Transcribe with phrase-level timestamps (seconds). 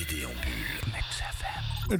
[0.00, 0.89] BD.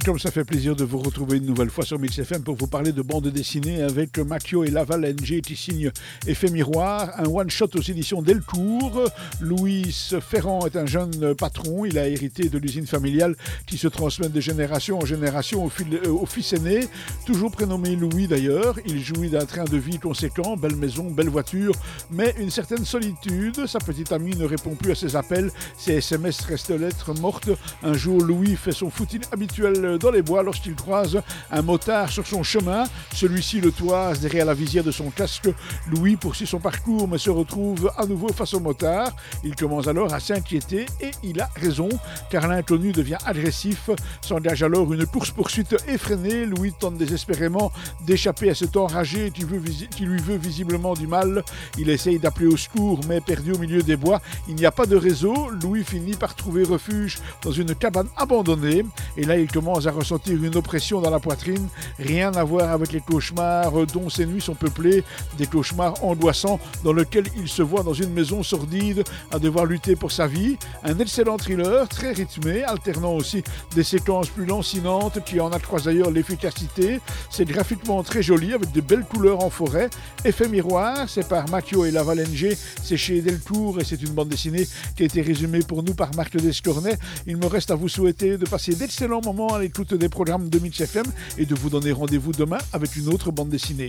[0.05, 2.67] Comme ça fait plaisir de vous retrouver une nouvelle fois sur Mix FM pour vous
[2.67, 5.91] parler de bande dessinée avec Macchio et Laval NG qui signe
[6.25, 9.11] Effet Miroir, un one-shot aux éditions Delcourt.
[9.41, 13.35] Louis Ferrand est un jeune patron, il a hérité de l'usine familiale
[13.67, 16.87] qui se transmet de génération en génération au, euh, au fils aîné,
[17.25, 18.79] toujours prénommé Louis d'ailleurs.
[18.85, 21.73] Il jouit d'un train de vie conséquent, belle maison, belle voiture,
[22.09, 23.67] mais une certaine solitude.
[23.67, 27.49] Sa petite amie ne répond plus à ses appels, ses SMS restent lettres mortes.
[27.83, 32.27] Un jour, Louis fait son footing habituel dans les bois lorsqu'il croise un motard sur
[32.27, 32.83] son chemin.
[33.15, 35.49] Celui-ci le toise derrière la visière de son casque.
[35.89, 39.11] Louis poursuit son parcours mais se retrouve à nouveau face au motard.
[39.43, 41.89] Il commence alors à s'inquiéter et il a raison
[42.29, 43.89] car l'inconnu devient agressif.
[44.21, 46.45] S'engage alors une course-poursuite effrénée.
[46.45, 47.71] Louis tente désespérément
[48.05, 49.47] d'échapper à cet enragé qui,
[49.89, 51.43] qui lui veut visiblement du mal.
[51.79, 54.21] Il essaye d'appeler au secours mais perdu au milieu des bois.
[54.47, 55.49] Il n'y a pas de réseau.
[55.63, 58.85] Louis finit par trouver refuge dans une cabane abandonnée
[59.17, 61.67] et là il commence à ressentir une oppression dans la poitrine,
[61.99, 65.03] rien à voir avec les cauchemars dont ces nuits sont peuplées,
[65.37, 69.95] des cauchemars angoissants dans lesquels il se voit dans une maison sordide à devoir lutter
[69.95, 70.57] pour sa vie.
[70.83, 73.43] Un excellent thriller, très rythmé, alternant aussi
[73.75, 76.99] des séquences plus lancinantes qui en accroissent d'ailleurs l'efficacité.
[77.29, 79.89] C'est graphiquement très joli avec de belles couleurs en forêt.
[80.25, 84.67] Effet miroir, c'est par Macchio et Lavalenge, c'est chez Delcourt et c'est une bande dessinée
[84.95, 86.97] qui a été résumée pour nous par Marc Descornet.
[87.27, 90.57] Il me reste à vous souhaiter de passer d'excellents moments à l'écoute des programmes de
[90.57, 91.05] Mix FM
[91.37, 93.85] et de vous donner rendez-vous demain avec une autre bande dessinée.